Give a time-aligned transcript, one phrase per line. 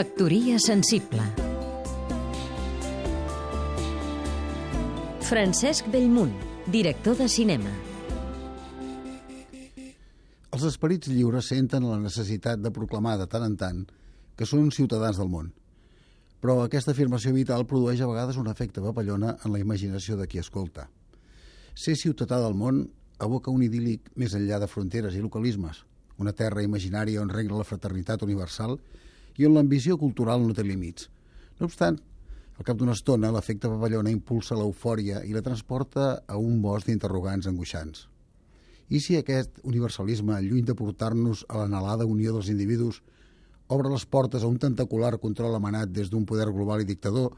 [0.00, 1.20] Factoria sensible
[5.28, 6.30] Francesc Bellmunt,
[6.72, 7.68] director de cinema
[10.56, 13.82] Els esperits lliures senten la necessitat de proclamar de tant en tant
[14.40, 15.50] que són ciutadans del món.
[16.40, 20.40] Però aquesta afirmació vital produeix a vegades un efecte papallona en la imaginació de qui
[20.40, 20.86] escolta.
[21.76, 22.86] Ser ciutadà del món
[23.18, 25.84] aboca un idíl·lic més enllà de fronteres i localismes,
[26.16, 28.80] una terra imaginària on regna la fraternitat universal
[29.40, 31.08] i on l'ambició cultural no té límits.
[31.56, 31.96] No obstant,
[32.60, 37.48] al cap d'una estona, l'efecte papallona impulsa l'eufòria i la transporta a un bosc d'interrogants
[37.48, 38.02] angoixants.
[38.92, 42.98] I si aquest universalisme, lluny de portar-nos a l'anhelada unió dels individus,
[43.72, 47.32] obre les portes a un tentacular control emanat des d'un poder global i dictador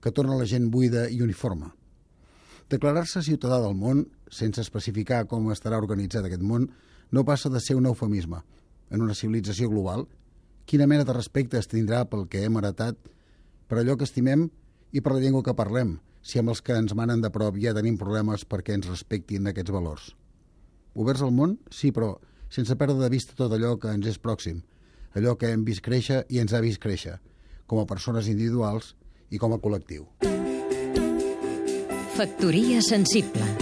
[0.00, 1.68] que torna la gent buida i uniforme.
[2.72, 6.70] Declarar-se ciutadà del món, sense especificar com estarà organitzat aquest món,
[7.12, 8.40] no passa de ser un eufemisme.
[8.88, 10.06] En una civilització global,
[10.66, 12.98] quina mena de respecte es tindrà pel que hem heretat,
[13.68, 14.48] per allò que estimem
[14.92, 17.74] i per la llengua que parlem, si amb els que ens manen de prop ja
[17.76, 20.10] tenim problemes perquè ens respectin aquests valors.
[20.94, 21.56] Oberts al món?
[21.70, 22.14] Sí, però
[22.52, 24.60] sense perdre de vista tot allò que ens és pròxim,
[25.16, 27.18] allò que hem vist créixer i ens ha vist créixer,
[27.66, 28.94] com a persones individuals
[29.30, 30.06] i com a col·lectiu.
[32.12, 33.61] Factoria sensible